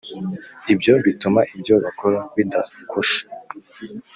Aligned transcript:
Ibyo 0.73 0.93
bituma 1.05 1.41
ibyo 1.55 1.75
bakora 1.83 2.19
bidakosha 2.35 3.21